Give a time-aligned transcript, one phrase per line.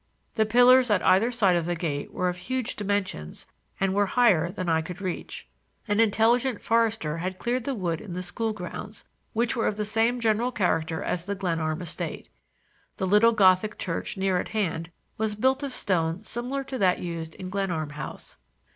[0.33, 3.45] The pillars at either side of the gate were of huge dimensions
[3.79, 5.47] and were higher than I could reach.
[5.87, 9.85] An intelligent forester had cleared the wood in the school grounds, which were of the
[9.85, 12.29] same general character as the Glenarm estate.
[12.97, 17.35] The little Gothic church near at hand was built of stone similar to that used
[17.35, 18.37] in Glenarm House.